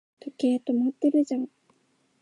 [0.19, 1.47] 時計、止まってるじゃん